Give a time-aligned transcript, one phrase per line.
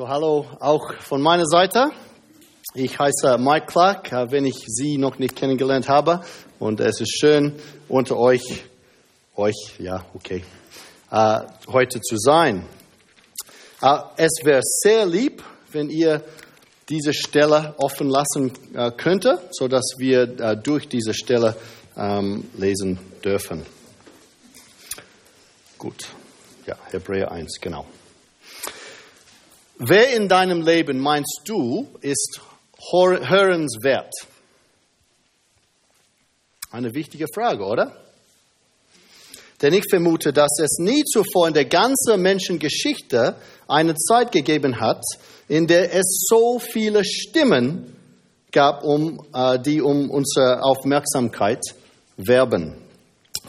[0.00, 1.90] So, hallo auch von meiner Seite.
[2.72, 6.22] Ich heiße Mike Clark, äh, wenn ich Sie noch nicht kennengelernt habe.
[6.58, 7.54] Und es ist schön,
[7.86, 8.64] unter euch,
[9.36, 10.42] euch, ja, okay,
[11.10, 12.64] äh, heute zu sein.
[13.82, 16.24] Äh, es wäre sehr lieb, wenn ihr
[16.88, 20.26] diese Stelle offen lassen äh, könnte, so dass wir
[20.56, 21.56] durch diese Stelle
[21.98, 23.66] ähm, lesen dürfen.
[25.76, 26.08] Gut.
[26.66, 27.84] Ja, Hebräer 1, genau.
[29.82, 32.42] Wer in deinem Leben meinst du, ist
[32.92, 34.12] hörenswert?
[36.70, 37.96] Eine wichtige Frage, oder?
[39.62, 43.36] Denn ich vermute, dass es nie zuvor in der ganzen Menschengeschichte
[43.68, 45.02] eine Zeit gegeben hat,
[45.48, 47.96] in der es so viele Stimmen
[48.52, 51.62] gab, um, äh, die um unsere Aufmerksamkeit
[52.18, 52.76] werben.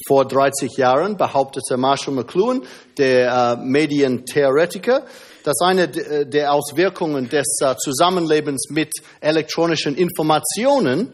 [0.08, 2.64] Vor 30 Jahren behauptete Marshall McLuhan,
[2.98, 5.06] der äh, Medientheoretiker,
[5.44, 11.12] dass eine der Auswirkungen des äh, Zusammenlebens mit elektronischen Informationen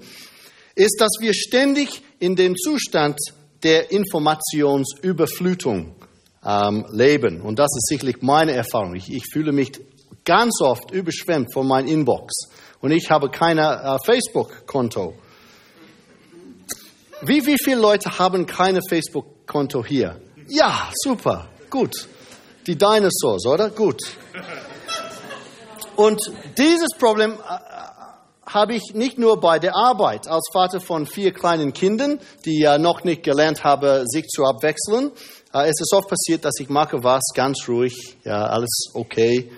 [0.76, 3.18] ist, dass wir ständig in dem Zustand
[3.64, 5.96] der Informationsüberflutung
[6.46, 7.42] ähm, leben.
[7.42, 8.96] Und das ist sicherlich meine Erfahrung.
[8.96, 9.72] Ich, ich, fühle mich
[10.24, 12.34] ganz oft überschwemmt von meinem Inbox.
[12.80, 15.16] Und ich habe kein äh, Facebook-Konto.
[17.24, 20.22] Wie, wie viele Leute haben keine Facebook-Konto hier?
[20.48, 22.08] Ja, super, gut.
[22.68, 23.70] Die Dinosaurs, oder?
[23.70, 24.02] Gut.
[25.96, 26.20] Und
[26.58, 27.38] dieses Problem äh,
[28.46, 32.78] habe ich nicht nur bei der Arbeit als Vater von vier kleinen Kindern, die ja
[32.78, 35.12] noch nicht gelernt haben, sich zu abwechseln.
[35.54, 39.52] Äh, es ist oft passiert, dass ich mache was ganz ruhig, ja, alles okay.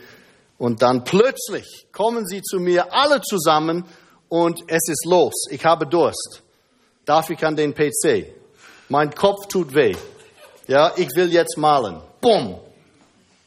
[0.58, 3.86] Und dann plötzlich kommen sie zu mir alle zusammen
[4.30, 5.48] und es ist los.
[5.50, 6.44] Ich habe Durst
[7.10, 8.28] darf ich an den PC.
[8.88, 9.96] Mein Kopf tut weh.
[10.68, 12.04] Ja, ich will jetzt malen.
[12.22, 12.60] Bumm.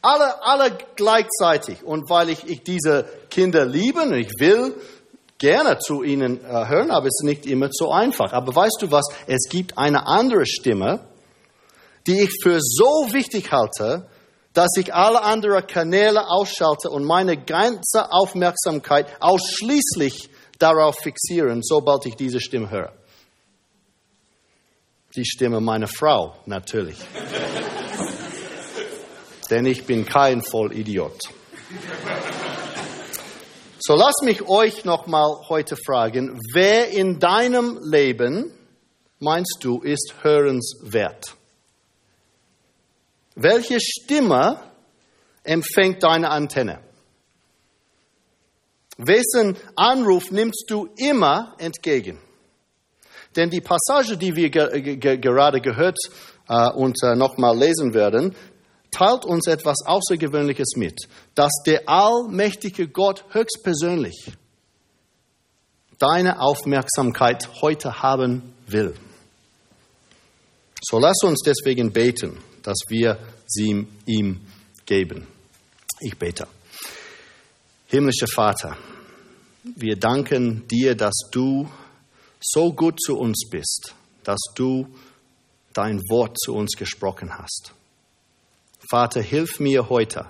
[0.03, 1.85] Alle, alle gleichzeitig.
[1.85, 4.75] Und weil ich, ich diese Kinder liebe und ich will
[5.39, 8.33] gerne zu ihnen äh, hören, aber es ist nicht immer so einfach.
[8.33, 9.07] Aber weißt du was?
[9.27, 11.01] Es gibt eine andere Stimme,
[12.07, 14.09] die ich für so wichtig halte,
[14.53, 22.17] dass ich alle anderen Kanäle ausschalte und meine ganze Aufmerksamkeit ausschließlich darauf fixieren, sobald ich
[22.17, 22.93] diese Stimme höre
[25.15, 26.97] die Stimme meiner Frau, natürlich.
[29.53, 31.21] Denn ich bin kein Vollidiot.
[33.79, 38.51] So lass mich euch nochmal heute fragen, wer in deinem Leben
[39.19, 41.37] meinst du ist hörenswert?
[43.35, 44.59] Welche Stimme
[45.45, 46.79] empfängt deine Antenne?
[48.97, 52.19] Wessen Anruf nimmst du immer entgegen?
[53.37, 55.99] Denn die Passage, die wir ge ge gerade gehört
[56.49, 58.35] äh, und äh, nochmal lesen werden,
[58.93, 64.33] teilt uns etwas Außergewöhnliches mit, dass der allmächtige Gott höchstpersönlich
[65.99, 68.95] deine Aufmerksamkeit heute haben will.
[70.81, 74.41] So lass uns deswegen beten, dass wir sie ihm
[74.85, 75.27] geben.
[76.01, 76.47] Ich bete.
[77.87, 78.77] Himmlischer Vater,
[79.63, 81.69] wir danken dir, dass du
[82.41, 84.89] so gut zu uns bist, dass du
[85.73, 87.73] dein Wort zu uns gesprochen hast.
[88.93, 90.27] Vater, hilf mir heute,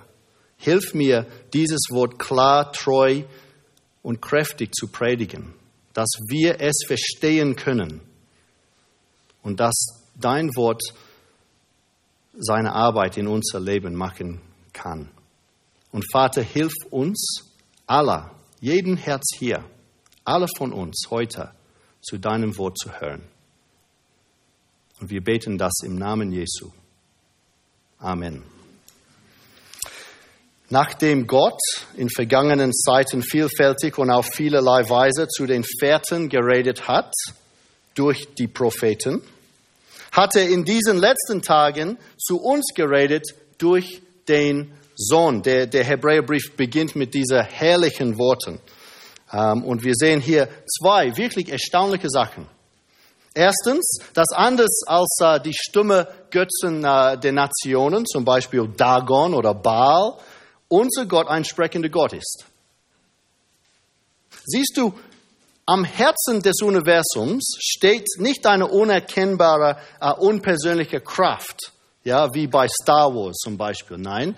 [0.55, 3.23] hilf mir, dieses Wort klar, treu
[4.01, 5.53] und kräftig zu predigen,
[5.93, 7.99] dass wir es verstehen können
[9.41, 9.75] und dass
[10.15, 10.81] dein Wort
[12.37, 14.39] seine Arbeit in unser Leben machen
[14.71, 15.09] kann.
[15.91, 17.51] Und Vater, hilf uns
[17.85, 18.31] aller,
[18.61, 19.65] jeden Herz hier,
[20.23, 21.51] alle von uns heute,
[21.99, 23.23] zu deinem Wort zu hören.
[25.01, 26.71] Und wir beten das im Namen Jesu.
[28.03, 28.43] Amen.
[30.69, 31.61] Nachdem Gott
[31.95, 37.13] in vergangenen Zeiten vielfältig und auf vielerlei Weise zu den Vätern geredet hat,
[37.95, 39.21] durch die Propheten,
[40.11, 43.25] hat er in diesen letzten Tagen zu uns geredet
[43.57, 45.41] durch den Sohn.
[45.41, 48.59] Der, der Hebräerbrief beginnt mit diesen herrlichen Worten.
[49.31, 52.47] Ähm, und wir sehen hier zwei wirklich erstaunliche Sachen.
[53.33, 59.55] Erstens, dass anders als äh, die stumme Götzen äh, der Nationen, zum Beispiel Dagon oder
[59.55, 60.17] Baal,
[60.67, 62.45] unser Gott ein sprechender Gott ist.
[64.45, 64.93] Siehst du,
[65.65, 71.71] am Herzen des Universums steht nicht eine unerkennbare, uh, unpersönliche Kraft,
[72.03, 73.97] ja, wie bei Star Wars zum Beispiel.
[73.97, 74.35] Nein,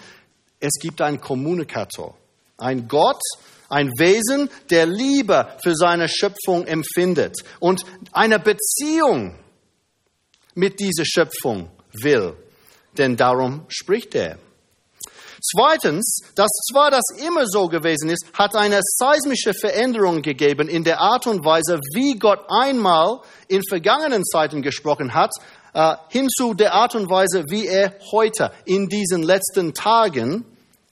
[0.59, 2.15] es gibt einen Kommunikator,
[2.57, 3.21] ein Gott,
[3.69, 9.35] ein Wesen, der Liebe für seine Schöpfung empfindet und eine Beziehung
[10.53, 11.69] mit dieser Schöpfung
[12.01, 12.35] will.
[12.97, 14.38] Denn darum spricht er.
[15.41, 21.00] Zweitens, dass zwar das immer so gewesen ist, hat eine seismische Veränderung gegeben in der
[21.00, 25.31] Art und Weise, wie Gott einmal in vergangenen Zeiten gesprochen hat,
[25.73, 30.45] äh, hin zu der Art und Weise, wie er heute in diesen letzten Tagen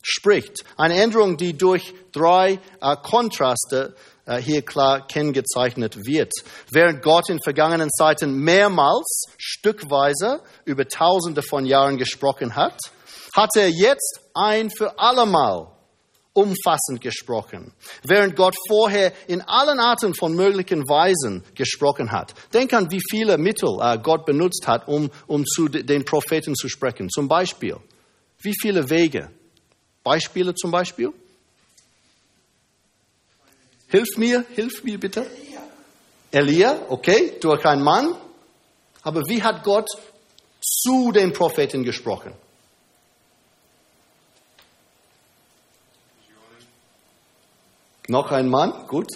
[0.04, 0.64] spricht.
[0.78, 3.96] Eine Änderung, die durch drei äh, Kontraste
[4.26, 6.32] äh, hier klar kennzeichnet wird.
[6.70, 12.78] Während Gott in vergangenen Zeiten mehrmals stückweise über Tausende von Jahren gesprochen hat,
[13.36, 15.68] hat er jetzt ein für allemal
[16.34, 17.74] umfassend gesprochen,
[18.04, 22.34] während Gott vorher in allen Arten von möglichen Weisen gesprochen hat.
[22.54, 26.70] Denk an, wie viele Mittel äh, Gott benutzt hat, um, um zu den Propheten zu
[26.70, 27.10] sprechen.
[27.10, 27.78] Zum Beispiel,
[28.42, 29.30] wie viele Wege?
[30.04, 31.14] Beispiele zum Beispiel?
[33.88, 35.30] Hilf mir, hilf mir bitte.
[36.32, 38.16] Elia, okay, durch einen Mann.
[39.04, 39.88] Aber wie hat Gott
[40.62, 42.34] zu den Propheten gesprochen?
[48.08, 49.08] Noch ein Mann, gut.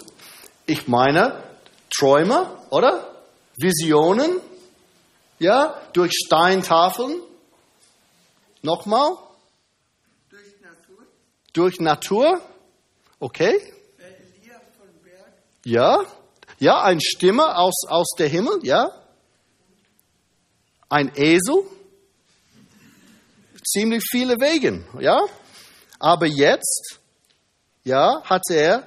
[0.66, 1.42] Ich meine
[1.90, 3.14] Träume, oder?
[3.56, 4.40] Visionen,
[5.38, 7.20] ja, durch Steintafeln.
[8.62, 9.16] Nochmal?
[11.58, 12.40] Durch Natur.
[13.18, 13.60] Okay.
[15.64, 16.04] Ja,
[16.60, 18.92] ja, eine Stimme aus, aus der Himmel, ja.
[20.88, 21.64] Ein Esel.
[23.66, 25.20] Ziemlich viele Wegen, ja.
[25.98, 27.00] Aber jetzt,
[27.82, 28.86] ja, hat er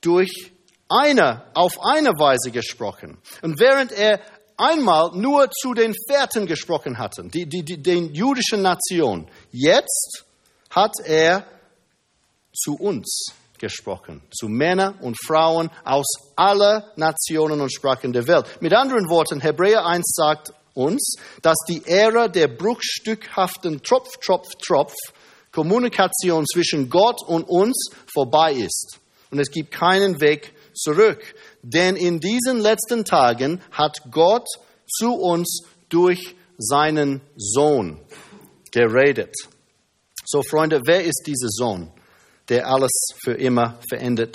[0.00, 0.50] durch
[0.88, 3.18] eine, auf eine Weise gesprochen.
[3.42, 4.20] Und während er
[4.56, 10.24] einmal nur zu den Pferden gesprochen hatte, die, die, die, den jüdischen Nation, jetzt
[10.74, 11.46] hat er
[12.52, 13.26] zu uns
[13.58, 16.06] gesprochen, zu Männern und Frauen aus
[16.36, 18.60] aller Nationen und Sprachen der Welt.
[18.60, 24.94] Mit anderen Worten, Hebräer 1 sagt uns, dass die Ära der bruchstückhaften Tropf, Tropf, Tropf
[25.54, 28.98] Kommunikation zwischen Gott und uns vorbei ist.
[29.30, 31.34] Und es gibt keinen Weg zurück.
[31.62, 34.48] Denn in diesen letzten Tagen hat Gott
[34.86, 38.00] zu uns durch seinen Sohn
[38.72, 39.32] geredet.
[40.24, 41.90] So, Freunde, wer ist dieser Sohn?
[42.48, 42.92] der alles
[43.22, 44.34] für immer verändert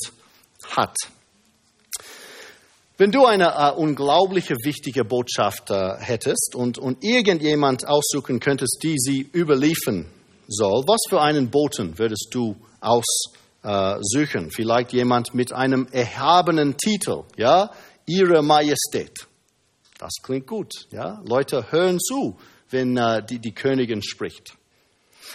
[0.76, 0.96] hat.
[2.98, 8.96] Wenn du eine äh, unglaubliche wichtige Botschaft äh, hättest und, und irgendjemand aussuchen könntest, die
[8.98, 10.06] sie überliefern
[10.48, 14.48] soll, was für einen Boten würdest du aussuchen?
[14.48, 17.72] Äh, Vielleicht jemand mit einem erhabenen Titel, ja,
[18.06, 19.28] Ihre Majestät.
[19.98, 21.22] Das klingt gut, ja.
[21.26, 22.38] Leute hören zu,
[22.70, 24.59] wenn äh, die, die Königin spricht.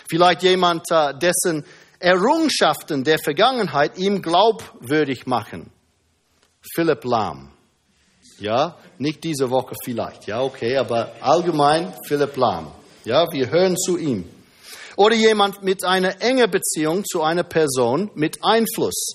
[0.08, 1.64] Vielleicht jemand, äh, dessen
[1.98, 5.70] Errungenschaften der Vergangenheit ihm glaubwürdig machen.
[6.74, 7.50] Philipp Lahm.
[8.38, 10.26] Ja, nicht diese Woche vielleicht.
[10.26, 12.72] Ja, okay, aber allgemein Philipp Lahm.
[13.04, 14.28] Ja, wir hören zu ihm.
[14.96, 19.14] Oder jemand mit einer engen Beziehung zu einer Person mit Einfluss.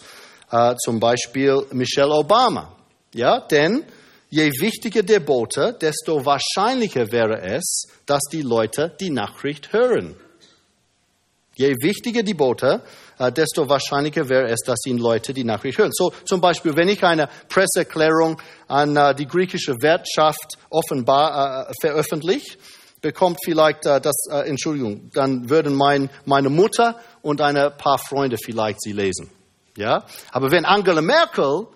[0.51, 2.75] Äh, zum Beispiel Michelle Obama.
[3.13, 3.83] Ja, denn
[4.29, 10.15] je wichtiger der Bote, desto wahrscheinlicher wäre es, dass die Leute die Nachricht hören.
[11.59, 12.81] Je wichtiger die Bote,
[13.17, 15.91] äh, desto wahrscheinlicher wäre es, dass ihn Leute die Nachricht hören.
[15.91, 22.57] So zum Beispiel, wenn ich eine Presseerklärung an äh, die griechische Wirtschaft offenbar äh, veröffentliche,
[23.01, 28.91] bekommt vielleicht das, Entschuldigung, dann würden mein, meine Mutter und ein paar Freunde vielleicht sie
[28.91, 29.29] lesen.
[29.77, 30.05] Ja?
[30.33, 31.67] Aber wenn Angela Merkel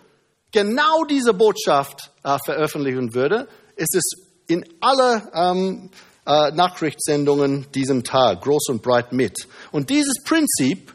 [0.52, 2.12] genau diese Botschaft
[2.44, 4.04] veröffentlichen würde, ist es
[4.48, 5.92] in aller ähm,
[6.26, 9.36] äh, Nachrichtssendungen diesem Tag, groß und breit mit.
[9.72, 10.94] Und dieses Prinzip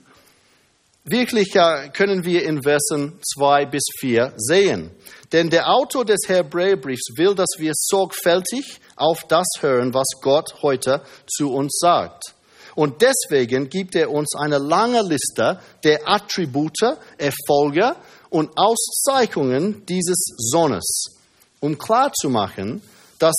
[1.05, 4.91] wirklich äh, können wir in Versen 2 bis 4 sehen.
[5.33, 11.03] Denn der Autor des Hebräerbriefs will, dass wir sorgfältig auf das hören, was Gott heute
[11.27, 12.35] zu uns sagt.
[12.75, 17.97] Und deswegen gibt er uns eine lange Liste der Attribute, Erfolge
[18.31, 21.19] und Auszeichnungen dieses Sohnes,
[21.61, 22.81] um klarzumachen,
[23.19, 23.35] dass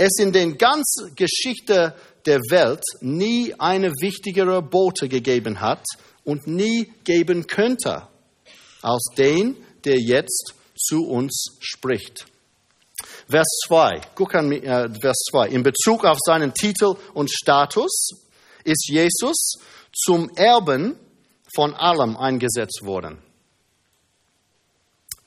[0.00, 5.84] es in der ganzen Geschichte der Welt nie eine wichtigere Bote gegeben hat
[6.24, 8.08] und nie geben könnte
[8.80, 12.26] als den, der jetzt zu uns spricht.
[13.28, 15.48] Vers 2, guck an äh, Vers 2.
[15.48, 18.10] In Bezug auf seinen Titel und Status
[18.64, 19.58] ist Jesus
[19.92, 20.96] zum Erben
[21.54, 23.18] von allem eingesetzt worden.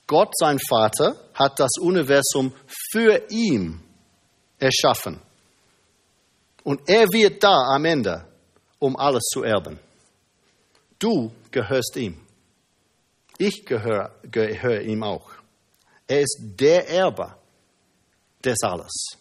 [0.07, 2.53] Gott, sein Vater, hat das Universum
[2.91, 3.83] für ihn
[4.63, 5.19] erschaffen.
[6.63, 8.25] Und er wird da am Ende,
[8.79, 9.79] um alles zu erben.
[10.97, 12.17] Du gehörst ihm.
[13.37, 15.31] Ich gehöre, gehöre ihm auch.
[16.07, 17.35] Er ist der Erbe
[18.43, 19.17] des Alles.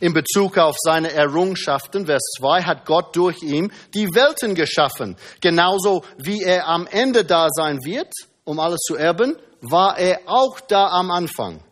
[0.00, 5.16] In Bezug auf seine Errungenschaften, Vers 2, hat Gott durch ihn die Welten geschaffen.
[5.40, 8.12] Genauso wie er am Ende da sein wird,
[8.44, 11.62] um alles zu erben, war er auch da am Anfang.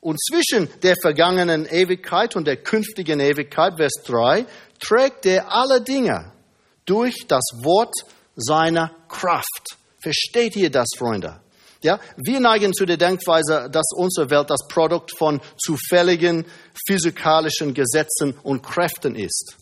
[0.00, 4.46] Und zwischen der vergangenen Ewigkeit und der künftigen Ewigkeit, Vers 3,
[4.78, 6.32] trägt er alle Dinge
[6.84, 7.94] durch das Wort
[8.36, 9.76] seiner Kraft.
[10.00, 11.40] Versteht ihr das, Freunde?
[11.82, 16.44] Ja, wir neigen zu der Denkweise, dass unsere Welt das Produkt von zufälligen
[16.86, 19.56] physikalischen Gesetzen und Kräften ist.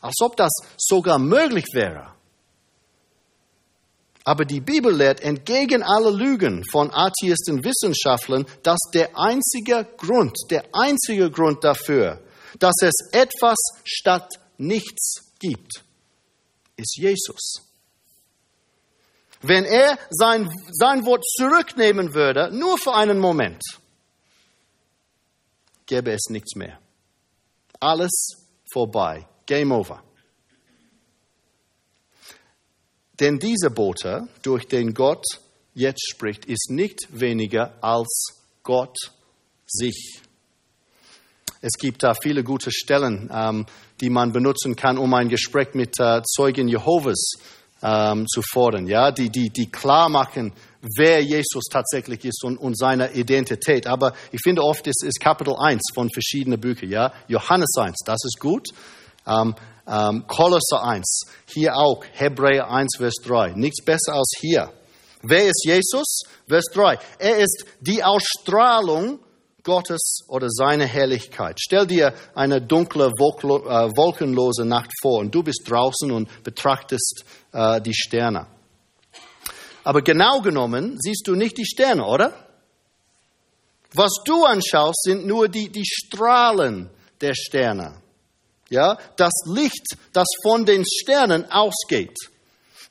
[0.00, 2.14] Als ob das sogar möglich wäre.
[4.28, 10.66] Aber die Bibel lehrt entgegen aller Lügen von Atheisten Wissenschaftlern, dass der einzige Grund, der
[10.74, 12.20] einzige Grund dafür,
[12.58, 15.82] dass es etwas statt nichts gibt,
[16.76, 17.62] ist Jesus.
[19.40, 23.62] Wenn er sein, sein Wort zurücknehmen würde, nur für einen Moment,
[25.86, 26.78] gäbe es nichts mehr.
[27.80, 28.12] Alles
[28.70, 29.26] vorbei.
[29.46, 30.02] Game over.
[33.20, 35.24] Denn dieser Bote, durch den Gott
[35.74, 38.96] jetzt spricht, ist nicht weniger als Gott
[39.66, 40.20] sich.
[41.60, 43.66] Es gibt da viele gute Stellen, ähm,
[44.00, 47.32] die man benutzen kann, um ein Gespräch mit äh, Zeugen Jehovas
[47.82, 50.52] ähm, zu fordern, ja, die, die, die klar machen,
[50.96, 53.86] wer Jesus tatsächlich ist und, und seine Identität.
[53.86, 57.12] Aber ich finde oft ist, ist Kapitel 1 von verschiedenen Büchern, ja.
[57.26, 58.68] Johannes 1, das ist gut.
[59.26, 59.54] Ähm,
[59.88, 63.52] ähm, Kolosser 1, hier auch, Hebräer 1, Vers 3.
[63.54, 64.70] Nichts besser als hier.
[65.22, 66.20] Wer ist Jesus?
[66.48, 66.98] Vers 3.
[67.18, 69.18] Er ist die Ausstrahlung
[69.64, 71.58] Gottes oder seine Herrlichkeit.
[71.60, 77.80] Stell dir eine dunkle, äh, wolkenlose Nacht vor und du bist draußen und betrachtest äh,
[77.80, 78.46] die Sterne.
[79.84, 82.32] Aber genau genommen siehst du nicht die Sterne, oder?
[83.94, 86.90] Was du anschaust, sind nur die, die Strahlen
[87.20, 87.94] der Sterne.
[88.70, 92.16] Ja, das Licht, das von den Sternen ausgeht.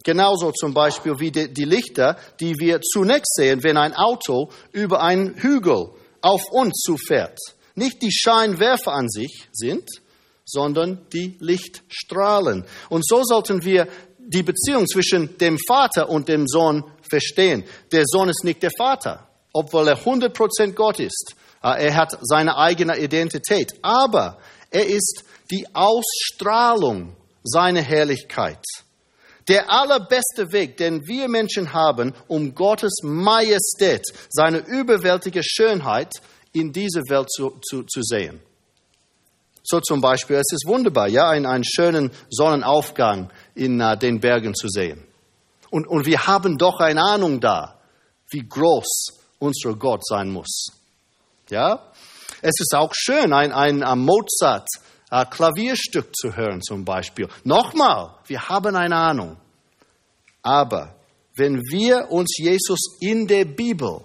[0.03, 5.01] Genauso zum Beispiel wie die, die Lichter, die wir zunächst sehen, wenn ein Auto über
[5.01, 5.89] einen Hügel
[6.21, 7.37] auf uns zufährt.
[7.75, 9.87] Nicht die Scheinwerfer an sich sind,
[10.45, 12.65] sondern die Lichtstrahlen.
[12.89, 17.63] Und so sollten wir die Beziehung zwischen dem Vater und dem Sohn verstehen.
[17.91, 21.35] Der Sohn ist nicht der Vater, obwohl er 100% Gott ist.
[21.63, 24.37] Äh, er hat seine eigene Identität, aber
[24.69, 28.63] er ist die Ausstrahlung seiner Herrlichkeit.
[29.47, 36.11] Der allerbeste Weg, den wir Menschen haben, um Gottes Majestät, seine überwältige Schönheit
[36.51, 38.41] in dieser Welt zu, zu, zu sehen.
[39.63, 44.55] So zum Beispiel, es ist wunderbar, ja, einen, einen schönen Sonnenaufgang in uh, den Bergen
[44.55, 45.03] zu sehen.
[45.69, 47.77] Und, und wir haben doch eine Ahnung da,
[48.29, 49.07] wie groß
[49.39, 50.67] unser Gott sein muss.
[51.49, 51.91] Ja?
[52.41, 54.67] Es ist auch schön, ein, ein, ein Mozart
[55.09, 57.27] äh, Klavierstück zu hören zum Beispiel.
[57.43, 59.37] Nochmal, wir haben eine Ahnung.
[60.41, 60.95] Aber
[61.35, 64.01] wenn wir uns Jesus in der Bibel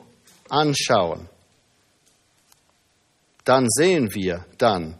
[0.48, 1.28] anschauen,
[3.44, 4.98] dann sehen wir dann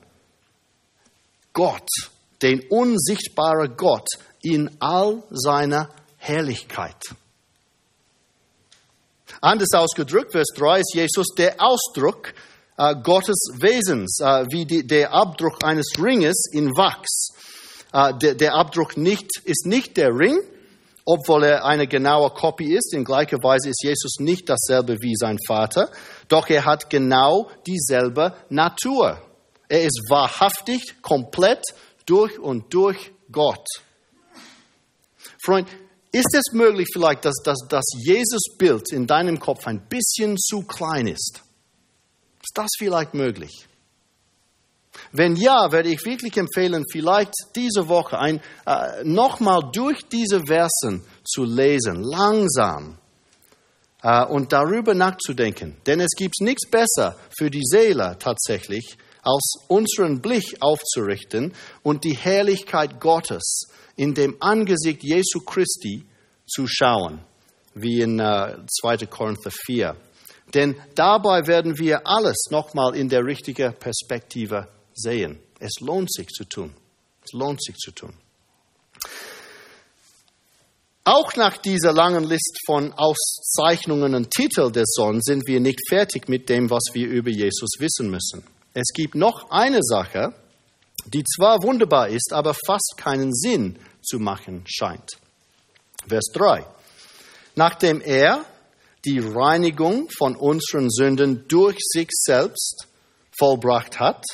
[1.53, 1.89] Gott,
[2.41, 4.09] den unsichtbaren Gott
[4.43, 6.97] in all seiner Herrlichkeit.
[9.41, 12.33] Anders ausgedrückt, Vers 3 ist Jesus der Ausdruck
[12.83, 17.29] äh, Gottes Wesens, äh, wie die, der Abdruck eines Ringes in Wachs.
[17.93, 20.41] Äh, der, der Abdruck nicht, ist nicht der Ring,
[21.05, 22.93] obwohl er eine genaue Kopie ist.
[22.95, 25.91] In gleicher Weise ist Jesus nicht dasselbe wie sein Vater,
[26.29, 29.19] doch er hat genau dieselbe Natur.
[29.69, 31.63] Er ist wahrhaftig, komplett
[32.07, 33.67] durch und durch Gott.
[35.45, 35.69] Freund,
[36.13, 41.07] ist es möglich vielleicht, dass, dass das Jesus-Bild in deinem Kopf ein bisschen zu klein
[41.07, 41.43] ist?
[42.43, 43.67] Ist das vielleicht möglich?
[45.13, 51.05] Wenn ja, werde ich wirklich empfehlen, vielleicht diese Woche ein, äh, nochmal durch diese Versen
[51.25, 52.99] zu lesen, langsam,
[54.03, 55.77] äh, und darüber nachzudenken.
[55.87, 62.17] Denn es gibt nichts besser für die Seele tatsächlich, als unseren Blick aufzurichten und die
[62.17, 66.05] Herrlichkeit Gottes in dem Angesicht Jesu Christi
[66.47, 67.21] zu schauen,
[67.75, 69.07] wie in äh, 2.
[69.07, 69.97] Korinther 4.
[70.55, 75.39] Denn dabei werden wir alles nochmal in der richtigen Perspektive sehen.
[75.59, 76.75] Es lohnt sich zu tun.
[77.25, 78.13] Es lohnt sich zu tun.
[81.05, 86.29] Auch nach dieser langen Liste von Auszeichnungen und Titeln des Sohn sind wir nicht fertig
[86.29, 88.45] mit dem, was wir über Jesus wissen müssen.
[88.73, 90.33] Es gibt noch eine Sache,
[91.07, 95.11] die zwar wunderbar ist, aber fast keinen Sinn zu machen scheint.
[96.07, 96.65] Vers 3.
[97.57, 98.45] Nachdem er
[99.05, 102.87] die Reinigung von unseren Sünden durch sich selbst
[103.37, 104.25] vollbracht hat,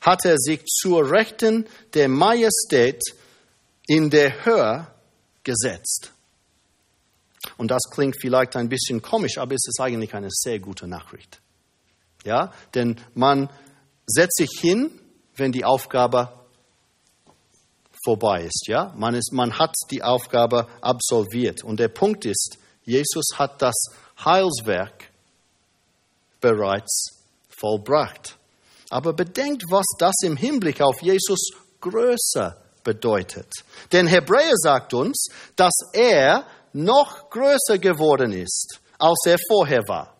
[0.00, 3.00] hat er sich zur Rechten der Majestät
[3.86, 4.86] in der Höhe
[5.44, 6.12] gesetzt.
[7.56, 11.40] Und das klingt vielleicht ein bisschen komisch, aber es ist eigentlich eine sehr gute Nachricht.
[12.24, 13.50] Ja, denn man
[14.06, 14.90] setzt sich hin,
[15.34, 16.32] wenn die Aufgabe
[18.04, 18.66] vorbei ist.
[18.66, 21.64] Ja, man, ist, man hat die Aufgabe absolviert.
[21.64, 23.74] Und der Punkt ist, Jesus hat das
[24.24, 25.10] Heilswerk
[26.40, 28.36] bereits vollbracht.
[28.90, 33.50] Aber bedenkt, was das im Hinblick auf Jesus größer bedeutet.
[33.92, 40.14] Denn Hebräer sagt uns, dass er noch größer geworden ist, als er vorher war.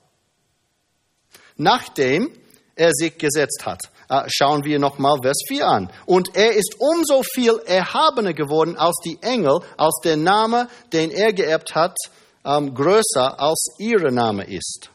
[1.57, 2.33] Nachdem
[2.75, 3.83] er sich gesetzt hat.
[4.09, 5.92] Äh, schauen wir nochmal Vers 4 an.
[6.07, 11.33] Und er ist umso viel erhabener geworden als die Engel, als der Name, den er
[11.33, 11.97] geerbt hat,
[12.44, 14.90] ähm, größer als ihr Name ist.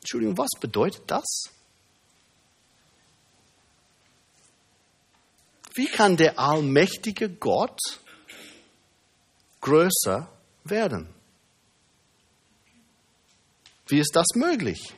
[0.00, 1.50] Entschuldigung, was bedeutet das?
[5.74, 7.78] Wie kann der allmächtige Gott
[9.60, 10.28] größer
[10.64, 11.08] werden?
[13.86, 14.94] Wie ist das möglich?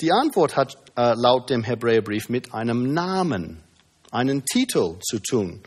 [0.00, 3.62] Die Antwort hat äh, laut dem Hebräerbrief mit einem Namen,
[4.10, 5.62] einen Titel zu tun,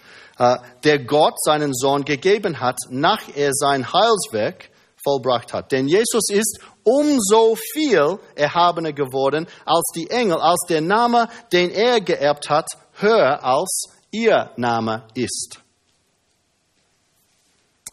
[0.83, 4.69] der Gott seinen Sohn gegeben hat, nach er sein Heilswerk
[5.03, 5.71] vollbracht hat.
[5.71, 12.01] Denn Jesus ist umso viel erhabener geworden als die Engel, als der Name, den er
[12.01, 15.59] geerbt hat, höher als ihr Name ist.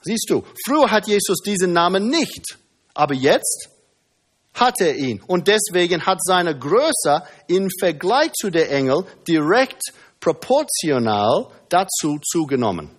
[0.02, 2.58] Siehst du, früher hat Jesus diesen Namen nicht,
[2.94, 3.68] aber jetzt
[4.54, 5.22] hat er ihn.
[5.26, 9.82] Und deswegen hat seine Größe im Vergleich zu der Engel direkt
[10.20, 12.90] proportional dazu zugenommen.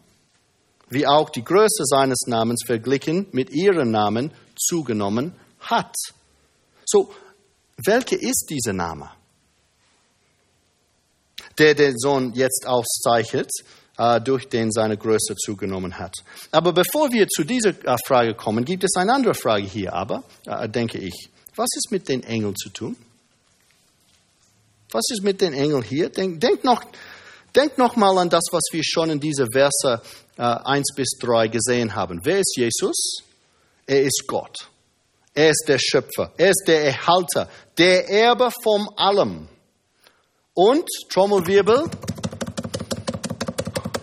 [0.90, 5.96] Wie auch die Größe seines Namens verglichen mit ihrem Namen zugenommen hat.
[6.86, 7.14] So,
[7.78, 9.12] welcher ist dieser Name?
[11.58, 13.52] Der den Sohn jetzt auszeichnet,
[13.98, 16.16] äh, durch den seine Größe zugenommen hat.
[16.52, 20.24] Aber bevor wir zu dieser äh, Frage kommen, gibt es eine andere Frage hier, aber,
[20.46, 21.30] äh, denke ich.
[21.56, 22.96] Was ist mit den Engeln zu tun?
[24.92, 26.10] Was ist mit den Engeln hier?
[26.10, 26.84] Denk, denk, noch,
[27.56, 30.02] denk noch mal an das, was wir schon in diese Verse
[30.38, 32.20] äh, 1 bis 3 gesehen haben.
[32.24, 33.24] Wer ist Jesus?
[33.86, 34.70] Er ist Gott.
[35.34, 36.32] Er ist der Schöpfer.
[36.38, 39.48] Er ist der Erhalter, der Erbe von allem.
[40.54, 41.90] Und, Trommelwirbel,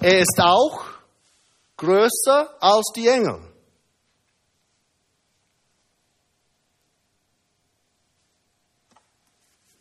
[0.00, 0.86] er ist auch
[1.76, 3.40] größer als die Engel.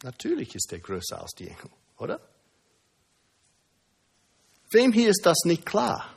[0.04, 2.20] Natürlich ist er größer als die Engel, oder?
[4.72, 6.16] Wem hier ist das nicht klar?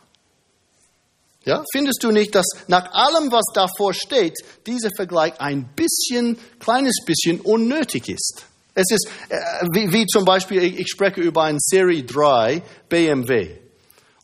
[1.45, 4.35] Ja, findest du nicht, dass nach allem, was davor steht,
[4.67, 8.45] dieser Vergleich ein bisschen, kleines bisschen unnötig ist?
[8.75, 13.57] Es ist äh, wie, wie, zum Beispiel, ich, spreche über einen Serie 3 BMW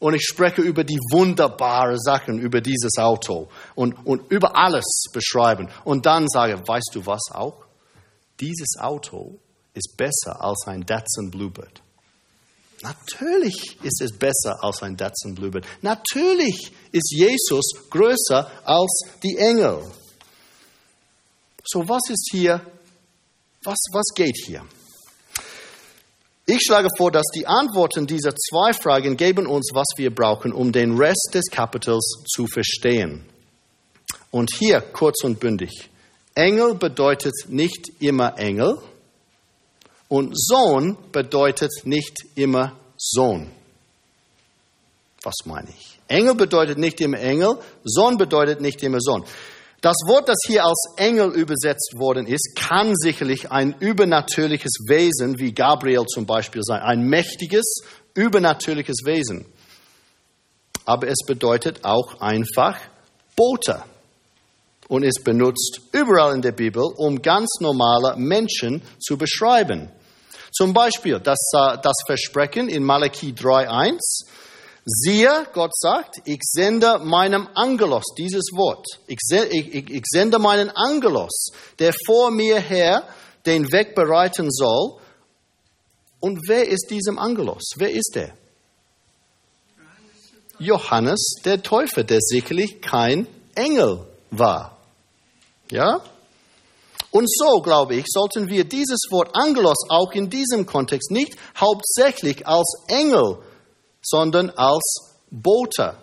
[0.00, 5.70] und ich spreche über die wunderbaren Sachen über dieses Auto und, und über alles beschreiben
[5.84, 7.64] und dann sage, weißt du was auch?
[8.38, 9.38] Dieses Auto
[9.72, 11.82] ist besser als ein Datsun Bluebird.
[12.84, 15.64] Natürlich ist es besser als ein Datsun Bluebird.
[15.80, 19.90] Natürlich ist Jesus größer als die Engel.
[21.64, 22.60] So, was ist hier?
[23.64, 24.66] Was, was geht hier?
[26.44, 30.70] Ich schlage vor, dass die Antworten dieser zwei Fragen geben uns, was wir brauchen, um
[30.70, 33.24] den Rest des Kapitels zu verstehen.
[34.30, 35.88] Und hier kurz und bündig.
[36.34, 38.76] Engel bedeutet nicht immer Engel
[40.08, 43.50] und Sohn bedeutet nicht immer Sohn.
[45.22, 45.98] Was meine ich?
[46.08, 49.24] Engel bedeutet nicht immer Engel, Sohn bedeutet nicht immer Sohn.
[49.80, 55.52] Das Wort, das hier als Engel übersetzt worden ist, kann sicherlich ein übernatürliches Wesen wie
[55.52, 56.80] Gabriel zum Beispiel sein.
[56.80, 57.82] Ein mächtiges,
[58.14, 59.44] übernatürliches Wesen.
[60.86, 62.78] Aber es bedeutet auch einfach
[63.36, 63.82] Bote.
[64.88, 69.90] Und ist benutzt überall in der Bibel, um ganz normale Menschen zu beschreiben.
[70.52, 73.98] Zum Beispiel das, äh, das Versprechen in Malachi 3.1.
[74.86, 79.18] Siehe, Gott sagt, ich sende meinem Angelos, dieses Wort, ich,
[80.04, 83.08] sende meinen Angelos, der vor mir her
[83.46, 84.98] den Weg bereiten soll.
[86.20, 87.70] Und wer ist diesem Angelos?
[87.76, 88.34] Wer ist er?
[90.58, 94.73] Johannes der Täufer, der sicherlich kein Engel war.
[95.70, 96.00] Ja?
[97.10, 102.46] Und so, glaube ich, sollten wir dieses Wort Angelos auch in diesem Kontext nicht hauptsächlich
[102.46, 103.38] als Engel,
[104.02, 105.96] sondern als Bote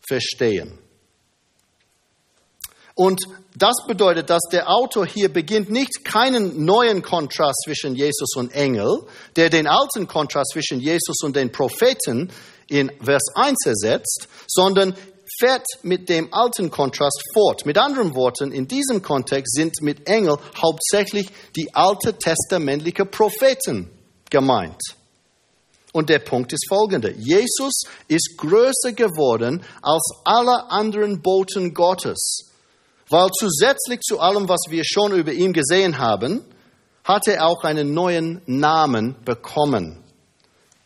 [0.00, 0.78] verstehen.
[2.94, 3.20] Und
[3.56, 9.06] das bedeutet, dass der Autor hier beginnt nicht keinen neuen Kontrast zwischen Jesus und Engel,
[9.36, 12.30] der den alten Kontrast zwischen Jesus und den Propheten
[12.68, 14.94] in Vers 1 ersetzt, sondern
[15.40, 17.64] fährt mit dem alten Kontrast fort.
[17.64, 23.90] Mit anderen Worten, in diesem Kontext sind mit Engel hauptsächlich die alte testamentliche Propheten
[24.28, 24.80] gemeint.
[25.92, 27.10] Und der Punkt ist folgender.
[27.10, 32.50] Jesus ist größer geworden als alle anderen Boten Gottes.
[33.08, 36.44] Weil zusätzlich zu allem, was wir schon über ihn gesehen haben,
[37.02, 39.98] hat er auch einen neuen Namen bekommen,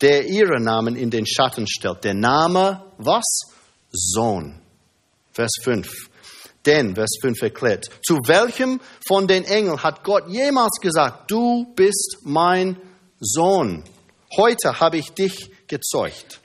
[0.01, 2.03] der ihren Namen in den Schatten stellt.
[2.03, 3.54] Der Name, was?
[3.95, 4.59] Sohn.
[5.31, 6.09] Vers 5.
[6.65, 12.17] Denn, Vers 5 erklärt, zu welchem von den Engeln hat Gott jemals gesagt, du bist
[12.23, 12.77] mein
[13.19, 13.83] Sohn?
[14.35, 16.41] Heute habe ich dich gezeugt.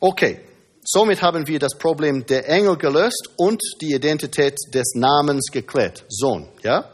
[0.00, 0.40] Okay,
[0.82, 6.04] somit haben wir das Problem der Engel gelöst und die Identität des Namens geklärt.
[6.08, 6.90] Sohn, ja?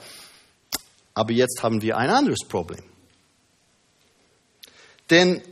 [1.14, 2.82] Aber jetzt haben wir ein anderes Problem.
[5.10, 5.42] Denn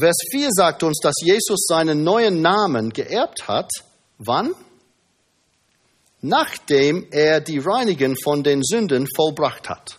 [0.00, 3.70] Vers 4 sagt uns, dass Jesus seinen neuen Namen geerbt hat.
[4.18, 4.54] Wann?
[6.20, 9.98] Nachdem er die Reinigen von den Sünden vollbracht hat.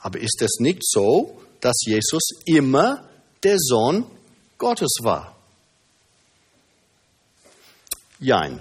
[0.00, 3.08] Aber ist es nicht so, dass Jesus immer
[3.42, 4.06] der Sohn
[4.58, 5.34] Gottes war?
[8.18, 8.60] Jein.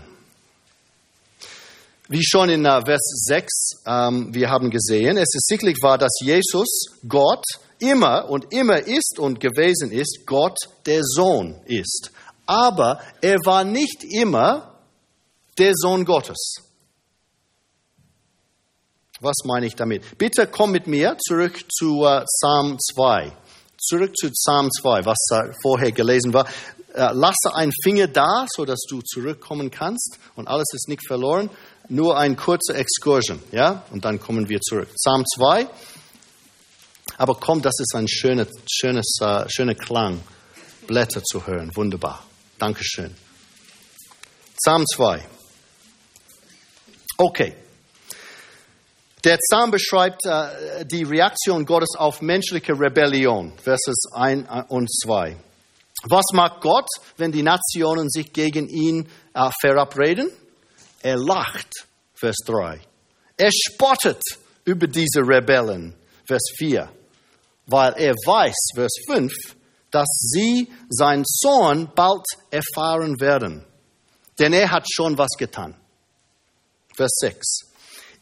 [2.09, 6.19] Wie schon in äh, Vers 6 ähm, wir haben gesehen, es ist sicherlich wahr, dass
[6.21, 7.43] Jesus, Gott,
[7.83, 12.11] immer und immer ist und gewesen ist, Gott der Sohn ist.
[12.45, 14.79] Aber er war nicht immer
[15.57, 16.55] der Sohn Gottes.
[19.19, 20.17] Was meine ich damit?
[20.17, 23.31] Bitte komm mit mir zurück zu äh, Psalm 2.
[23.77, 25.17] Zurück zu Psalm 2, was
[25.61, 26.45] vorher gelesen war.
[26.93, 31.49] Äh, lasse einen Finger da, sodass du zurückkommen kannst und alles ist nicht verloren.
[31.89, 33.83] Nur ein kurzer Exkursion, ja?
[33.91, 34.89] Und dann kommen wir zurück.
[34.95, 35.67] Psalm 2.
[37.17, 40.21] Aber komm, das ist ein schöner, schönes, äh, schöner Klang,
[40.87, 41.71] Blätter zu hören.
[41.75, 42.23] Wunderbar.
[42.57, 43.15] Dankeschön.
[44.55, 45.25] Psalm 2.
[47.17, 47.55] Okay.
[49.23, 55.37] Der Psalm beschreibt äh, die Reaktion Gottes auf menschliche Rebellion, Verses 1 und 2.
[56.05, 60.29] Was macht Gott, wenn die Nationen sich gegen ihn äh, verabreden?
[61.01, 62.81] Er lacht, Vers 3.
[63.37, 64.21] Er spottet
[64.65, 65.95] über diese Rebellen,
[66.25, 66.89] Vers 4.
[67.65, 69.31] Weil er weiß, Vers 5,
[69.91, 73.65] dass sie sein Sohn bald erfahren werden.
[74.39, 75.75] Denn er hat schon was getan.
[76.95, 77.39] Vers 6.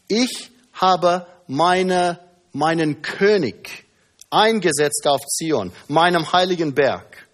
[0.08, 2.18] Ich habe meine,
[2.52, 3.84] meinen König
[4.30, 7.28] eingesetzt auf Zion, meinem heiligen Berg.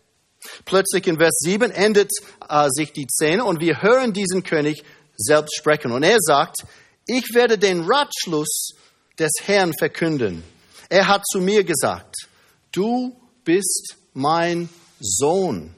[0.65, 2.11] Plötzlich in Vers 7 endet
[2.49, 4.85] äh, sich die Szene und wir hören diesen König
[5.17, 5.93] selbst sprechen.
[5.93, 6.59] Und er sagt,
[7.07, 8.71] ich werde den Ratschluss
[9.19, 10.45] des Herrn verkünden.
[10.89, 12.29] Er hat zu mir gesagt,
[12.73, 14.69] du bist mein
[15.01, 15.75] Sohn.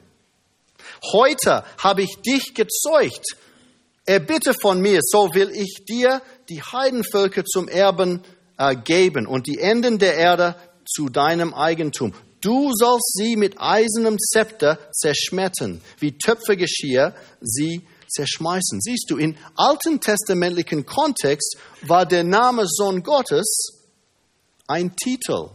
[1.13, 3.37] Heute habe ich dich gezeugt.
[4.07, 8.23] Erbitte von mir, so will ich dir die Heidenvölker zum Erben
[8.59, 12.15] äh, geben und die Enden der Erde zu deinem Eigentum.
[12.41, 18.81] Du sollst sie mit eisernem Zepter zerschmettern, wie Töpfergeschirr sie zerschmeißen.
[18.81, 23.80] Siehst du, im alten testamentlichen Kontext war der Name Sohn Gottes
[24.71, 25.51] ein Titel,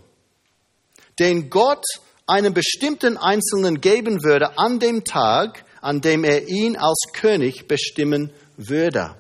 [1.20, 1.86] den Gott
[2.28, 8.32] einem bestimmten Einzelnen geben würde an dem Tag, an dem er ihn als König bestimmen
[8.58, 9.16] würde.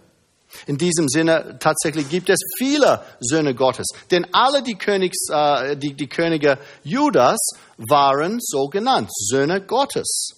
[0.67, 5.93] In diesem Sinne tatsächlich gibt es viele Söhne Gottes, denn alle die, Königs, äh, die,
[5.93, 7.39] die Könige Judas
[7.77, 10.31] waren so genannt, Söhne Gottes.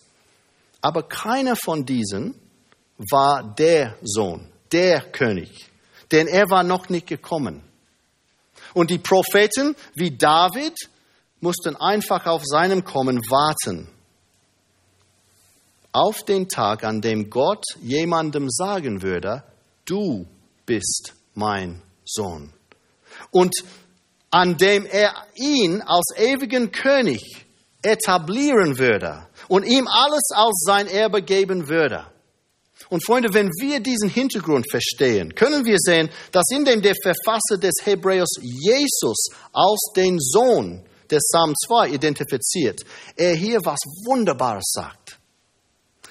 [0.81, 2.35] Aber keiner von diesen
[3.11, 5.69] war der Sohn, der König,
[6.11, 7.63] denn er war noch nicht gekommen.
[8.73, 10.75] Und die Propheten wie David
[11.39, 13.89] mussten einfach auf seinem Kommen warten.
[15.91, 19.43] Auf den Tag, an dem Gott jemandem sagen würde,
[19.85, 20.27] du
[20.65, 22.53] bist mein Sohn.
[23.31, 23.53] Und
[24.29, 27.45] an dem er ihn als ewigen König
[27.81, 32.05] etablieren würde und ihm alles als sein Erbe geben würde.
[32.89, 37.57] Und Freunde, wenn wir diesen Hintergrund verstehen, können wir sehen, dass in dem der Verfasser
[37.59, 42.81] des Hebräers Jesus als den Sohn des Psalm 2 identifiziert,
[43.15, 45.19] er hier was Wunderbares sagt.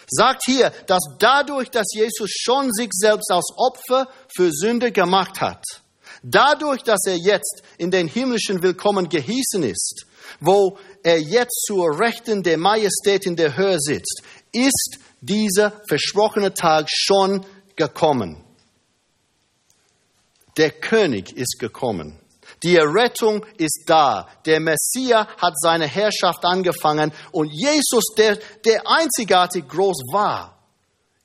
[0.08, 5.64] Sagt hier, dass dadurch, dass Jesus schon sich selbst als Opfer für Sünde gemacht hat,
[6.22, 10.06] dadurch, dass er jetzt in den himmlischen Willkommen gehießen ist,
[10.40, 16.86] wo er jetzt zur Rechten der Majestät in der Höhe sitzt, ist dieser versprochene Tag
[16.88, 18.42] schon gekommen.
[20.56, 22.18] Der König ist gekommen.
[22.62, 24.28] Die Errettung ist da.
[24.46, 30.56] Der Messias hat seine Herrschaft angefangen und Jesus, der, der einzigartig groß war,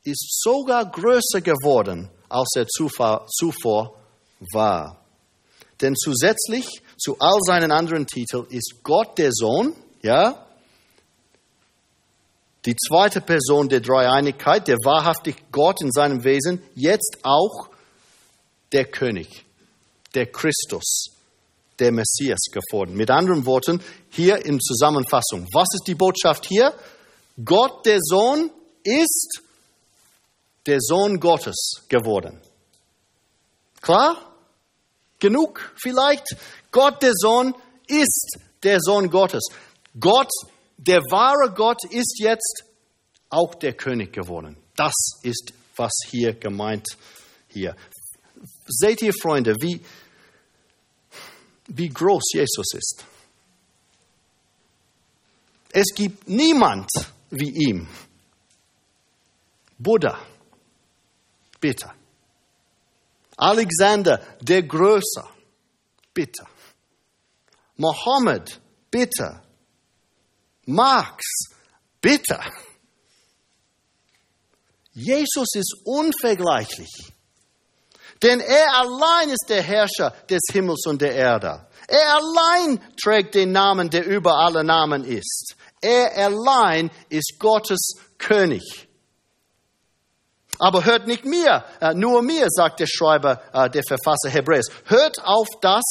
[0.04, 3.98] ist sogar größer geworden, als er zuvor,
[4.54, 5.06] war.
[5.80, 10.48] Denn zusätzlich zu all seinen anderen Titeln ist Gott der Sohn, ja,
[12.66, 17.70] die zweite Person der Dreieinigkeit, der wahrhaftig Gott in seinem Wesen, jetzt auch
[18.72, 19.46] der König,
[20.14, 21.08] der Christus,
[21.80, 22.96] der Messias geworden.
[22.96, 26.74] Mit anderen Worten, hier in Zusammenfassung, was ist die Botschaft hier?
[27.44, 28.52] Gott, der Sohn,
[28.84, 29.42] ist
[30.68, 32.40] der Sohn Gottes geworden.
[33.82, 34.18] Klar?
[35.20, 36.36] Genug vielleicht?
[36.72, 37.56] Gott, der Sohn,
[37.88, 39.48] ist der Sohn Gottes.
[40.00, 40.30] Gott,
[40.82, 42.66] der wahre Gott, ist jetzt
[43.30, 44.58] auch der König geworden.
[44.76, 46.88] Das ist, was hier gemeint
[47.48, 47.76] hier.
[48.68, 49.80] Seht ihr, Freunde, wie,
[51.68, 53.06] wie groß Jesus ist?
[55.72, 56.90] Es gibt niemand
[57.30, 57.88] wie ihm.
[59.78, 60.20] Buddha,
[61.60, 61.92] bitte.
[63.38, 65.30] Alexander der Größer,
[66.14, 66.46] bitte.
[67.78, 69.42] Mohammed, bitte.
[70.66, 71.24] Marx,
[72.00, 72.40] bitte.
[74.94, 77.14] Jesus ist unvergleichlich.
[78.22, 81.68] Denn er allein ist der Herrscher des Himmels und der Erde.
[81.88, 85.56] Er allein trägt den Namen, der über alle Namen ist.
[85.82, 88.88] Er allein ist Gottes König.
[90.60, 94.68] Aber hört nicht mir, äh, nur mir, sagt der Schreiber, äh, der Verfasser Hebräers.
[94.86, 95.82] Hört auf das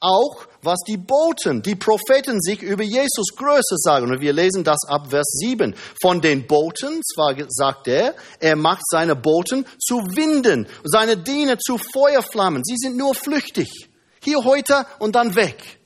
[0.00, 4.10] auch, was die Boten, die Propheten sich über Jesus Größe sagen.
[4.10, 5.74] Und wir lesen das ab Vers 7.
[6.02, 11.78] Von den Boten, zwar sagt er, er macht seine Boten zu Winden, seine Diener zu
[11.78, 12.62] Feuerflammen.
[12.64, 13.88] Sie sind nur flüchtig.
[14.22, 15.78] Hier heute und dann weg.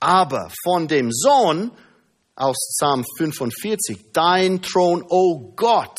[0.00, 1.70] Aber von dem Sohn
[2.34, 5.96] aus Psalm 45, dein Thron, o oh Gott,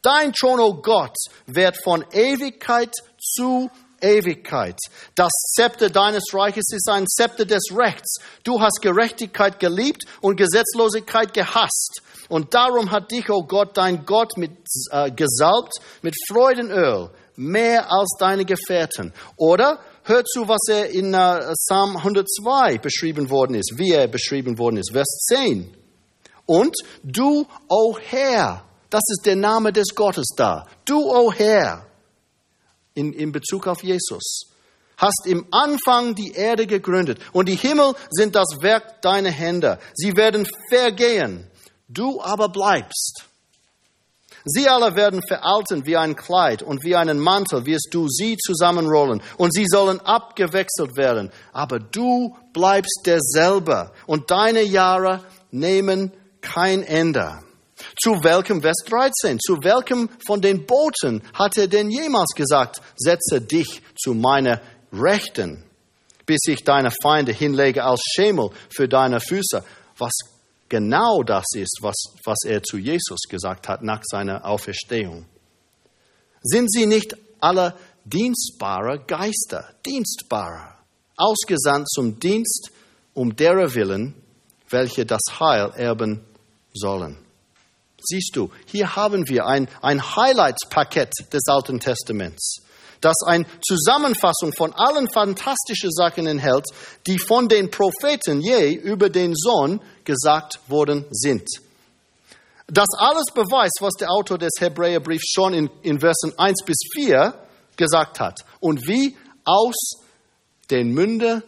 [0.00, 3.70] dein Thron, o oh Gott, wird von Ewigkeit zu
[4.02, 4.78] Ewigkeit.
[5.14, 8.16] Das Zepter deines Reiches ist ein Zepter des Rechts.
[8.44, 12.02] Du hast Gerechtigkeit geliebt und Gesetzlosigkeit gehasst.
[12.28, 14.52] Und darum hat dich, o oh Gott, dein Gott mit,
[14.90, 19.12] äh, gesalbt mit Freudenöl, mehr als deine Gefährten.
[19.36, 24.58] Oder hört zu, was er in äh, Psalm 102 beschrieben worden ist, wie er beschrieben
[24.58, 24.92] worden ist.
[24.92, 25.76] Vers 10.
[26.46, 30.66] Und du, o Herr, das ist der Name des Gottes da.
[30.84, 31.86] Du, o Herr,
[32.94, 34.48] in, in Bezug auf Jesus.
[34.96, 39.78] Hast im Anfang die Erde gegründet und die Himmel sind das Werk deiner Hände.
[39.94, 41.50] Sie werden vergehen,
[41.88, 43.24] du aber bleibst.
[44.44, 49.22] Sie alle werden veralten wie ein Kleid und wie einen Mantel wirst du sie zusammenrollen
[49.38, 51.30] und sie sollen abgewechselt werden.
[51.52, 57.38] Aber du bleibst derselbe und deine Jahre nehmen kein Ende.
[58.00, 63.40] Zu welchem, Vers 13, zu welchem von den Boten hat er denn jemals gesagt, setze
[63.40, 64.60] dich zu meiner
[64.92, 65.64] Rechten,
[66.26, 69.64] bis ich deine Feinde hinlege als Schemel für deine Füße?
[69.98, 70.12] Was
[70.72, 75.26] genau das ist, was, was er zu Jesus gesagt hat nach seiner Auferstehung.
[76.40, 77.74] Sind sie nicht alle
[78.06, 80.74] dienstbare Geister, dienstbare,
[81.14, 82.70] ausgesandt zum Dienst
[83.12, 84.14] um derer willen,
[84.70, 86.24] welche das Heil erben
[86.72, 87.18] sollen?
[88.04, 92.62] Siehst du, hier haben wir ein, ein Highlights-Paket des Alten Testaments,
[93.00, 96.66] das eine Zusammenfassung von allen fantastischen Sachen enthält,
[97.06, 101.48] die von den Propheten je über den Sohn gesagt worden sind.
[102.68, 107.34] Das alles beweist, was der Autor des Hebräerbriefs schon in, in Versen 1 bis 4
[107.76, 109.74] gesagt hat und wie aus
[110.70, 111.42] den Münde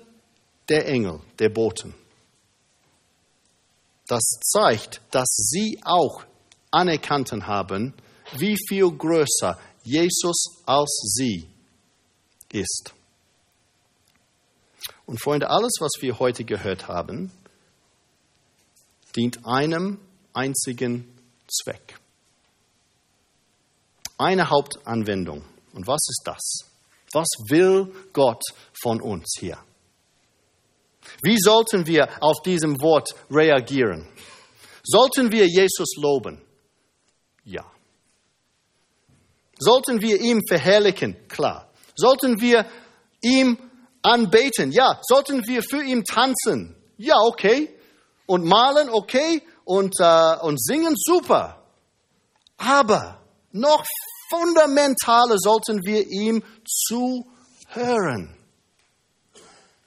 [0.68, 1.94] der Engel, der Boten.
[4.06, 6.24] Das zeigt, dass sie auch
[6.74, 7.94] anerkannt haben,
[8.36, 11.48] wie viel größer Jesus als sie
[12.52, 12.94] ist.
[15.06, 17.30] Und Freunde, alles, was wir heute gehört haben,
[19.14, 19.98] dient einem
[20.32, 21.06] einzigen
[21.46, 21.98] Zweck.
[24.16, 25.44] Eine Hauptanwendung.
[25.72, 26.70] Und was ist das?
[27.12, 28.42] Was will Gott
[28.82, 29.58] von uns hier?
[31.22, 34.08] Wie sollten wir auf diesem Wort reagieren?
[34.82, 36.43] Sollten wir Jesus loben?
[37.44, 37.64] Ja.
[39.58, 41.16] Sollten wir ihm verherrlichen?
[41.28, 41.70] Klar.
[41.94, 42.66] Sollten wir
[43.22, 43.58] ihm
[44.02, 44.72] anbeten?
[44.72, 45.00] Ja.
[45.02, 46.76] Sollten wir für ihn tanzen?
[46.96, 47.74] Ja, okay.
[48.26, 48.88] Und malen?
[48.90, 49.42] Okay.
[49.64, 50.94] Und, äh, und singen?
[50.96, 51.62] Super.
[52.56, 53.20] Aber
[53.56, 53.84] Noch
[54.30, 58.36] fundamentaler sollten wir ihm zuhören.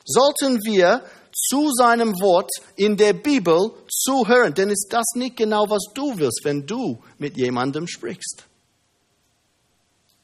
[0.05, 1.03] Sollten wir
[1.37, 6.41] zu seinem Wort in der Bibel zuhören, denn ist das nicht genau, was du willst,
[6.43, 8.43] wenn du mit jemandem sprichst.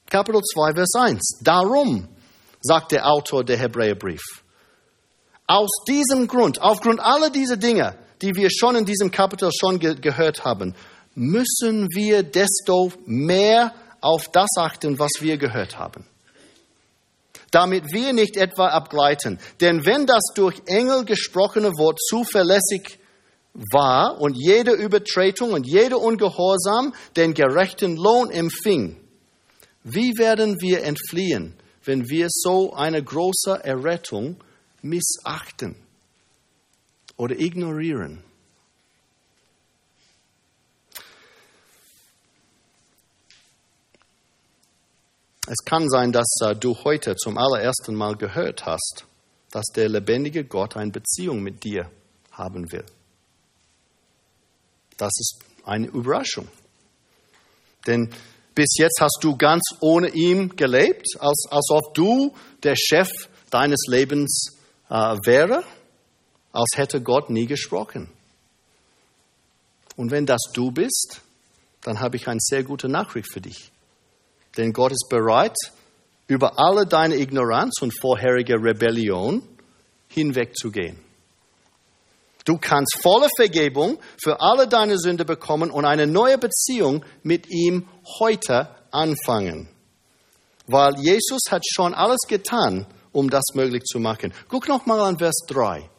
[0.10, 1.40] Kapitel 2, Vers 1.
[1.42, 2.08] Darum,
[2.62, 4.24] sagt der Autor der Hebräerbrief,
[5.46, 9.96] aus diesem Grund, aufgrund aller dieser Dinge, die wir schon in diesem Kapitel schon ge
[9.96, 10.74] gehört haben,
[11.14, 16.06] müssen wir desto mehr auf das achten, was wir gehört haben
[17.54, 19.40] damit wir nicht etwa abgleiten.
[19.62, 23.00] Denn wenn das durch Engel gesprochene Wort zuverlässig
[23.72, 28.98] war und jede Übertretung und jede Ungehorsam den gerechten Lohn empfing,
[29.84, 31.54] wie werden wir entfliehen,
[31.86, 34.38] wenn wir so eine große Errettung
[34.82, 35.76] missachten
[37.18, 38.24] oder ignorieren?
[45.48, 49.06] Es kann sein, dass äh, du heute zum allerersten Mal gehört hast,
[49.52, 51.92] dass der lebendige Gott eine Beziehung mit dir
[52.32, 52.86] haben will.
[54.98, 56.48] Das ist eine Überraschung.
[57.86, 58.10] Denn
[58.56, 63.10] bis jetzt hast du ganz ohne ihn gelebt, als, als ob du der Chef
[63.50, 64.58] deines Lebens
[64.90, 64.94] äh,
[65.26, 65.64] wäre,
[66.54, 68.10] als hätte Gott nie gesprochen.
[69.98, 71.22] Und wenn das du bist,
[71.82, 73.73] dann habe ich eine sehr gute Nachricht für dich.
[74.58, 75.56] Denn Gott ist bereit,
[76.28, 79.44] über alle deine Ignoranz und vorherige Rebellion
[80.08, 81.00] hinwegzugehen.
[82.46, 87.88] Du kannst volle Vergebung für alle deine Sünde bekommen und eine neue Beziehung mit ihm
[88.20, 89.70] heute anfangen.
[90.68, 94.34] Weil Jesus hat schon alles getan, um das möglich zu machen.
[94.50, 95.90] Guck noch mal an Vers 3.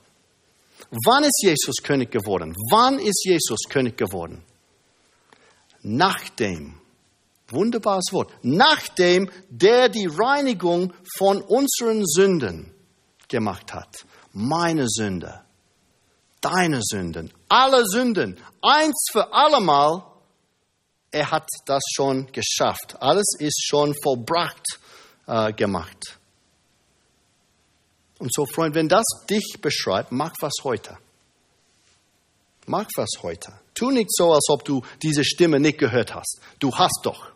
[0.90, 2.54] Wann ist Jesus König geworden?
[2.70, 4.42] Wann ist Jesus König geworden?
[5.82, 6.74] Nachdem
[7.48, 8.32] Wunderbares Wort.
[8.42, 12.74] Nachdem der die Reinigung von unseren Sünden
[13.28, 14.04] gemacht hat.
[14.32, 15.42] Meine Sünde,
[16.40, 20.02] deine Sünden, alle Sünden, eins für allemal.
[21.10, 22.96] Er hat das schon geschafft.
[23.00, 24.64] Alles ist schon vollbracht
[25.26, 26.18] äh, gemacht.
[28.18, 30.96] Und so, Freund, wenn das dich beschreibt, mach was heute.
[32.66, 33.52] Mach was heute.
[33.74, 36.40] Tu nicht so, als ob du diese Stimme nicht gehört hast.
[36.58, 37.33] Du hast doch.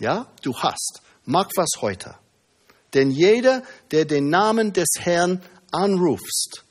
[0.00, 1.02] Ja, du hast.
[1.24, 2.16] Mach was heute.
[2.92, 6.64] Denn jeder, der den Namen des Herrn anrufst,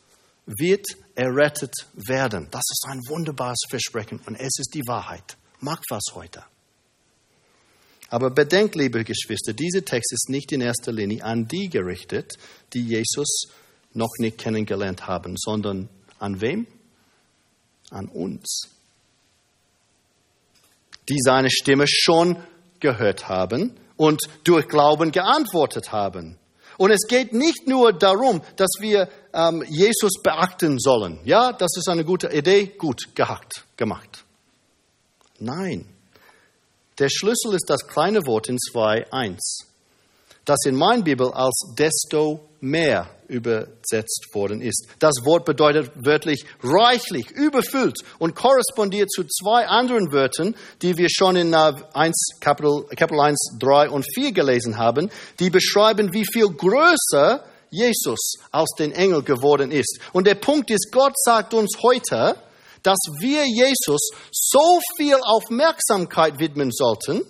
[0.45, 2.47] wird errettet werden.
[2.51, 5.37] Das ist ein wunderbares Versprechen und es ist die Wahrheit.
[5.59, 6.43] Mach was heute.
[8.09, 12.33] Aber bedenkt, liebe Geschwister, dieser Text ist nicht in erster Linie an die gerichtet,
[12.73, 13.47] die Jesus
[13.93, 16.67] noch nicht kennengelernt haben, sondern an wem?
[17.89, 18.69] An uns.
[21.09, 22.37] Die seine Stimme schon
[22.83, 26.37] gehört haben und durch Glauben geantwortet haben.
[26.77, 31.19] Und es geht nicht nur darum, dass wir ähm, Jesus beachten sollen.
[31.23, 34.23] Ja, das ist eine gute Idee, gut gehackt, gemacht.
[35.39, 35.85] Nein,
[36.99, 39.65] der Schlüssel ist das kleine Wort in 2.1,
[40.45, 44.87] das in meiner Bibel als desto mehr übersetzt worden ist.
[44.99, 51.35] Das Wort bedeutet wörtlich reichlich, überfüllt und korrespondiert zu zwei anderen Wörtern, die wir schon
[51.35, 56.47] in 1, äh, Kapitel, Kapitel 1, 3 und 4 gelesen haben, die beschreiben, wie viel
[56.47, 59.99] größer Jesus aus den Engeln geworden ist.
[60.13, 62.35] Und der Punkt ist, Gott sagt uns heute,
[62.83, 67.23] dass wir Jesus so viel Aufmerksamkeit widmen sollten,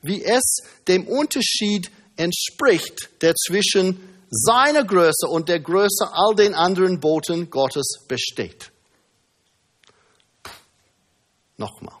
[0.00, 7.00] wie es dem Unterschied entspricht, der zwischen seiner Größe und der Größe all den anderen
[7.00, 8.70] Boten Gottes besteht.
[11.56, 11.96] Nochmal.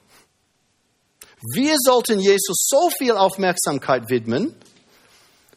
[1.54, 4.54] Wir sollten Jesus so viel Aufmerksamkeit widmen,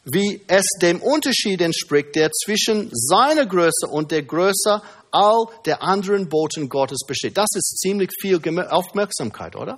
[0.04, 4.82] wie es dem Unterschied entspricht, der zwischen seiner Größe und der Größe
[5.12, 7.38] all der anderen Boten Gottes besteht.
[7.38, 9.78] Das ist ziemlich viel Aufmerksamkeit, oder?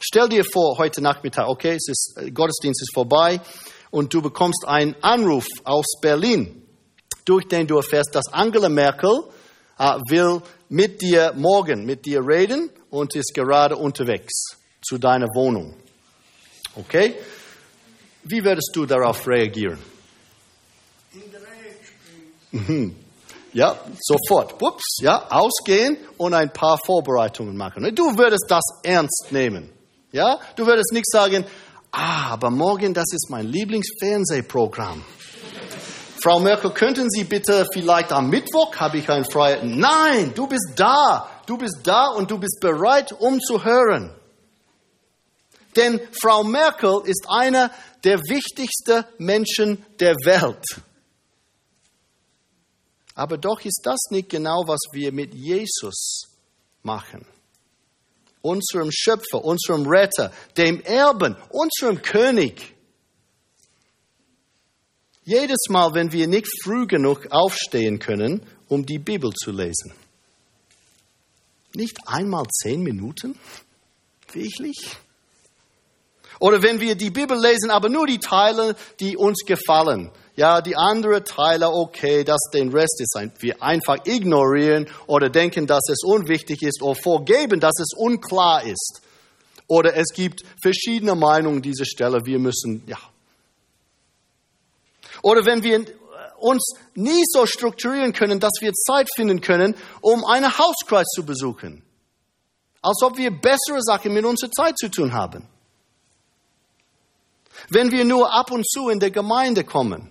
[0.00, 3.40] Stell dir vor, heute Nachmittag, okay, ist, Gottesdienst ist vorbei,
[3.90, 6.62] und du bekommst einen Anruf aus Berlin,
[7.24, 9.24] durch den du erfährst, dass Angela Merkel
[9.78, 15.74] äh, will mit dir morgen mit dir reden und ist gerade unterwegs zu deiner Wohnung.
[16.76, 17.16] Okay?
[18.22, 19.78] Wie würdest du darauf reagieren?
[22.52, 22.96] Mhm.
[23.52, 24.62] Ja, sofort.
[24.62, 27.92] Ups, ja, ausgehen und ein paar Vorbereitungen machen.
[27.94, 29.70] Du würdest das ernst nehmen.
[30.12, 31.44] Ja, du würdest nicht sagen,
[31.92, 35.04] Ah, aber morgen, das ist mein Lieblingsfernsehprogramm.
[36.22, 39.60] Frau Merkel, könnten Sie bitte vielleicht am Mittwoch, habe ich ein freies...
[39.62, 41.28] Nein, du bist da.
[41.46, 44.14] Du bist da und du bist bereit, um zu hören.
[45.76, 47.70] Denn Frau Merkel ist einer
[48.04, 50.64] der wichtigsten Menschen der Welt.
[53.14, 56.28] Aber doch ist das nicht genau, was wir mit Jesus
[56.82, 57.26] machen.
[58.42, 62.74] Unserem Schöpfer, unserem Retter, dem Erben, unserem König.
[65.24, 69.92] Jedes Mal, wenn wir nicht früh genug aufstehen können, um die Bibel zu lesen.
[71.74, 73.38] Nicht einmal zehn Minuten?
[74.32, 74.96] Wirklich?
[76.40, 80.10] Oder wenn wir die Bibel lesen, aber nur die Teile, die uns gefallen.
[80.36, 85.66] Ja, die anderen Teile, okay, das den Rest ist ein, wir einfach ignorieren oder denken,
[85.66, 89.02] dass es unwichtig ist oder vorgeben, dass es unklar ist.
[89.66, 92.98] Oder es gibt verschiedene Meinungen dieser Stelle, wir müssen, ja.
[95.22, 95.84] Oder wenn wir
[96.38, 101.82] uns nie so strukturieren können, dass wir Zeit finden können, um einen Hauskreis zu besuchen.
[102.82, 105.46] Als ob wir bessere Sachen mit unserer Zeit zu tun haben.
[107.68, 110.10] Wenn wir nur ab und zu in der Gemeinde kommen,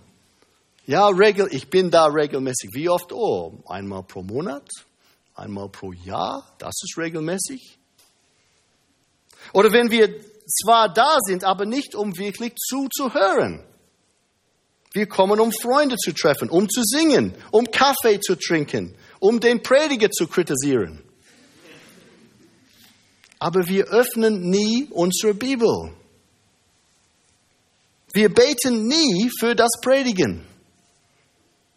[0.86, 2.70] ja, regel, ich bin da regelmäßig.
[2.72, 3.12] Wie oft?
[3.12, 4.68] Oh, einmal pro Monat,
[5.34, 7.78] einmal pro Jahr, das ist regelmäßig.
[9.52, 13.64] Oder wenn wir zwar da sind, aber nicht um wirklich zuzuhören.
[14.92, 19.62] Wir kommen, um Freunde zu treffen, um zu singen, um Kaffee zu trinken, um den
[19.62, 21.02] Prediger zu kritisieren.
[23.38, 25.94] Aber wir öffnen nie unsere Bibel.
[28.12, 30.44] Wir beten nie für das Predigen.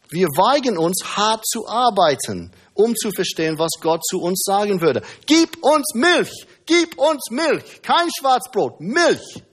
[0.10, 5.01] Wir weigern uns, hart zu arbeiten, um zu verstehen, was Gott zu uns sagen würde.
[5.26, 6.32] Gib uns Milch,
[6.66, 9.43] gib uns Milch, kein Schwarzbrot, Milch.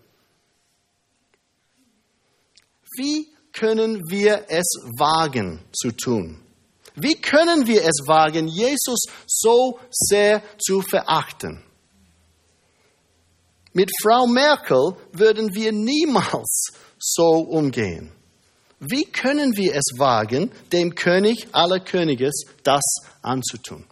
[2.96, 4.66] Wie können wir es
[4.98, 6.40] wagen zu tun?
[6.94, 11.62] Wie können wir es wagen, Jesus so sehr zu verachten?
[13.72, 18.12] Mit Frau Merkel würden wir niemals so umgehen.
[18.80, 22.82] Wie können wir es wagen, dem König aller Königes das
[23.20, 23.84] anzutun?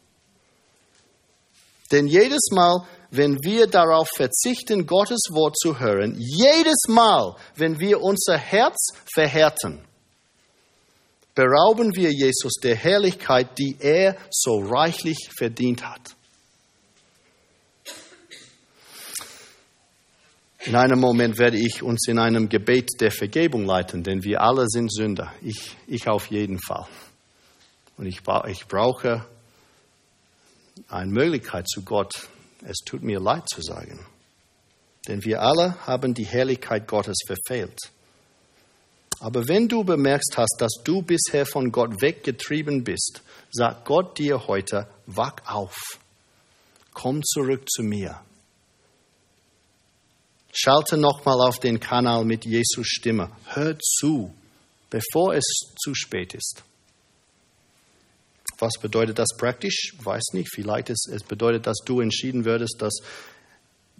[1.93, 8.01] Denn jedes Mal, wenn wir darauf verzichten, Gottes Wort zu hören, jedes Mal, wenn wir
[8.03, 9.84] unser Herz verhärten,
[11.34, 16.16] berauben wir Jesus der Herrlichkeit, die er so reichlich verdient hat.
[20.69, 24.69] In einem Moment werde ich uns in einem Gebet der Vergebung leiten, denn wir alle
[24.69, 25.33] sind Sünder.
[25.41, 26.87] Ich, ich auf jeden Fall.
[27.97, 29.25] Und ich, ich brauche
[30.91, 32.29] eine Möglichkeit zu Gott,
[32.66, 34.05] es tut mir leid zu sagen.
[35.09, 37.79] Denn wir alle haben die Herrlichkeit Gottes verfehlt.
[39.21, 44.47] Aber wenn du bemerkst hast, dass du bisher von Gott weggetrieben bist, sagt Gott dir
[44.47, 45.79] heute, wach auf,
[46.93, 48.21] komm zurück zu mir.
[50.61, 53.31] Schalte nochmal auf den Kanal mit Jesus Stimme.
[53.47, 54.35] Hör zu,
[54.91, 55.45] bevor es
[55.81, 56.65] zu spät ist.
[58.59, 59.95] Was bedeutet das praktisch?
[60.03, 60.51] Weiß nicht.
[60.53, 62.93] Vielleicht ist, es bedeutet, dass du entschieden würdest, dass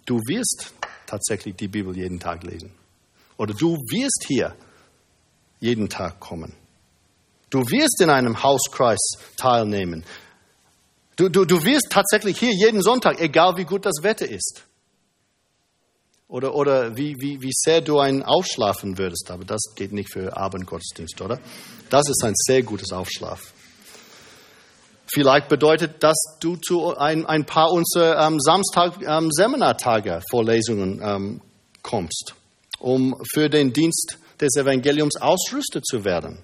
[0.05, 0.73] du wirst
[1.05, 2.73] tatsächlich die Bibel jeden Tag lesen.
[3.37, 4.53] Oder du wirst hier
[5.61, 6.53] jeden Tag kommen.
[7.49, 8.99] Du wirst in einem Hauskreis
[9.37, 10.03] teilnehmen.
[11.15, 14.65] Du, du, du wirst tatsächlich hier jeden Sonntag, egal wie gut das Wetter ist.
[16.29, 19.31] Oder, oder wie, wie, wie sehr du ein Aufschlafen würdest.
[19.31, 21.39] Aber das geht nicht für Abendgottesdienst, oder?
[21.89, 23.51] Das ist ein sehr gutes Aufschlaf.
[25.11, 29.31] Vielleicht bedeutet das, du zu ein, ein paar unserer ähm, Samstag ähm,
[30.29, 31.41] Vorlesungen ähm,
[31.81, 32.35] kommst,
[32.77, 36.37] um für den Dienst des Evangeliums ausrüstet zu werden.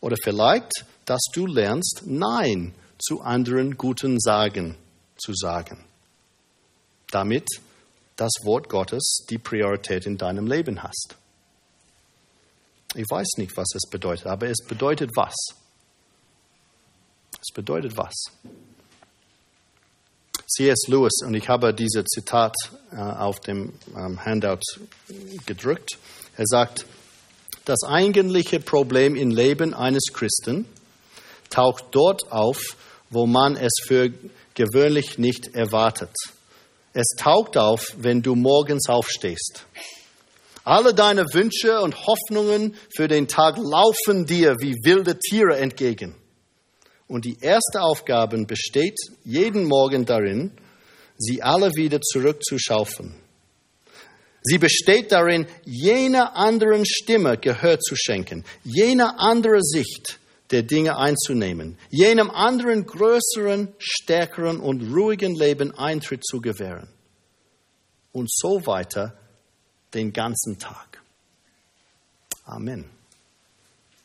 [0.00, 4.76] Oder vielleicht, dass du lernst, Nein zu anderen guten Sagen
[5.16, 5.84] zu sagen.
[7.12, 7.46] Damit
[8.18, 11.16] das Wort Gottes die Priorität in deinem Leben hast.
[12.94, 15.34] Ich weiß nicht, was es bedeutet, aber es bedeutet was?
[17.40, 18.14] Es bedeutet was?
[20.48, 20.88] C.S.
[20.88, 22.54] Lewis, und ich habe dieses Zitat
[22.90, 24.62] äh, auf dem ähm, Handout
[25.46, 25.98] gedrückt,
[26.36, 26.86] er sagt,
[27.66, 30.64] das eigentliche Problem im Leben eines Christen
[31.50, 32.76] taucht dort auf,
[33.10, 34.10] wo man es für
[34.54, 36.14] gewöhnlich nicht erwartet.
[36.92, 39.66] Es taucht auf, wenn du morgens aufstehst.
[40.64, 46.14] Alle deine Wünsche und Hoffnungen für den Tag laufen dir wie wilde Tiere entgegen.
[47.06, 50.52] Und die erste Aufgabe besteht jeden Morgen darin,
[51.16, 53.14] sie alle wieder zurückzuschaufeln.
[54.42, 60.18] Sie besteht darin, jener anderen Stimme Gehör zu schenken, jener andere Sicht,
[60.50, 66.88] der Dinge einzunehmen, jenem anderen größeren, stärkeren und ruhigen Leben Eintritt zu gewähren.
[68.12, 69.16] Und so weiter
[69.94, 71.02] den ganzen Tag.
[72.44, 72.88] Amen.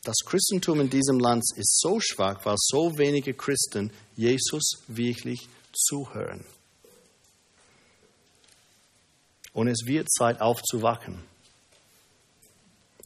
[0.03, 6.43] Das Christentum in diesem Land ist so schwach, weil so wenige Christen Jesus wirklich zuhören.
[9.53, 11.23] Und es wird Zeit aufzuwachen.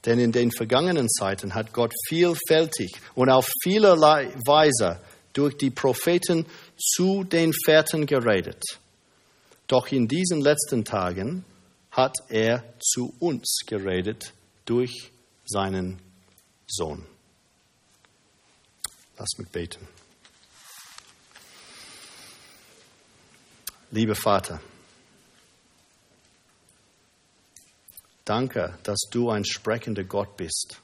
[0.07, 5.01] Denn in den vergangenen Zeiten hat Gott vielfältig und auf vielerlei Weise
[5.33, 6.45] durch die Propheten
[6.77, 8.63] zu den Vätern geredet.
[9.67, 11.43] Doch in diesen letzten Tagen
[11.91, 14.31] hat er zu uns geredet
[14.63, 15.11] durch
[15.45, 15.99] seinen
[16.67, 17.03] Sohn.
[19.17, 19.85] Lass mich beten.
[23.91, 24.61] Lieber Vater,
[28.27, 30.81] Danke, dass du ein sprechender Gott bist,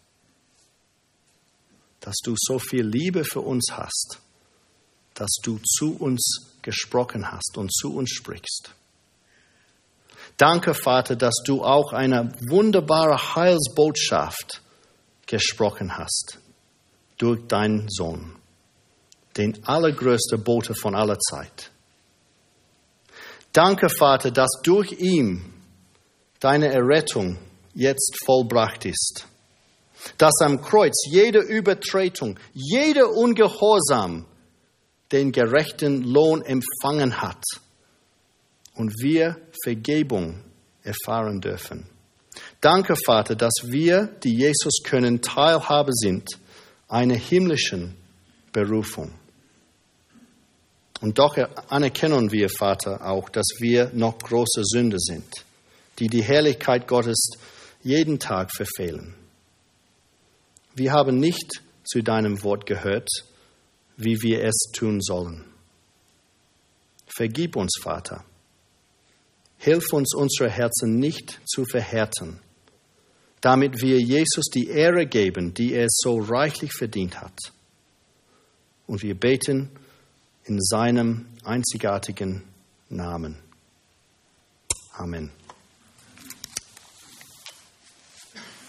[1.99, 4.19] dass du so viel Liebe für uns hast,
[5.13, 8.73] dass du zu uns gesprochen hast und zu uns sprichst.
[10.37, 14.61] Danke, Vater, dass du auch eine wunderbare Heilsbotschaft
[15.25, 16.39] gesprochen hast
[17.17, 18.37] durch deinen Sohn,
[19.35, 21.71] den allergrößten Bote von aller Zeit.
[23.51, 25.52] Danke, Vater, dass durch ihn
[26.43, 27.37] deine Errettung
[27.73, 29.27] jetzt vollbracht ist.
[30.17, 34.25] Dass am Kreuz jede Übertretung, jeder Ungehorsam
[35.13, 37.43] den gerechten Lohn empfangen hat
[38.75, 40.41] und wir Vergebung
[40.83, 41.85] erfahren dürfen.
[42.59, 46.27] Danke, Vater, dass wir, die Jesus können, Teilhabe sind
[46.89, 47.95] einer himmlischen
[48.51, 49.13] Berufung.
[50.99, 51.37] Und doch
[51.69, 55.45] anerkennen wir, Vater, auch, dass wir noch große Sünde sind
[55.99, 57.37] die die Herrlichkeit Gottes
[57.83, 59.15] jeden Tag verfehlen.
[60.75, 63.09] Wir haben nicht zu deinem Wort gehört,
[63.97, 65.45] wie wir es tun sollen.
[67.05, 68.23] Vergib uns, Vater.
[69.57, 72.39] Hilf uns, unsere Herzen nicht zu verhärten,
[73.39, 77.37] damit wir Jesus die Ehre geben, die er so reichlich verdient hat.
[78.87, 79.69] Und wir beten
[80.45, 82.43] in seinem einzigartigen
[82.89, 83.37] Namen.
[84.93, 85.31] Amen.